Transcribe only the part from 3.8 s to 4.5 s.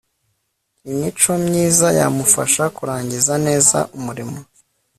umurimo